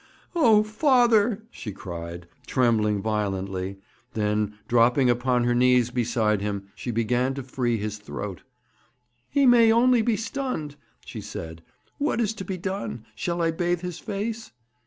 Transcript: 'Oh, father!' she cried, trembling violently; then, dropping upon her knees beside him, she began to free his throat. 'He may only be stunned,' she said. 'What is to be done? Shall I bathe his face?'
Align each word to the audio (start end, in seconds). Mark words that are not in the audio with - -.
'Oh, 0.35 0.63
father!' 0.63 1.43
she 1.51 1.71
cried, 1.71 2.27
trembling 2.47 3.03
violently; 3.03 3.77
then, 4.13 4.55
dropping 4.67 5.11
upon 5.11 5.43
her 5.43 5.53
knees 5.53 5.91
beside 5.91 6.41
him, 6.41 6.69
she 6.73 6.89
began 6.89 7.35
to 7.35 7.43
free 7.43 7.77
his 7.77 7.99
throat. 7.99 8.41
'He 9.29 9.45
may 9.45 9.71
only 9.71 10.01
be 10.01 10.17
stunned,' 10.17 10.75
she 11.05 11.21
said. 11.21 11.61
'What 11.99 12.19
is 12.19 12.33
to 12.33 12.43
be 12.43 12.57
done? 12.57 13.05
Shall 13.13 13.43
I 13.43 13.51
bathe 13.51 13.81
his 13.81 13.99
face?' 13.99 14.49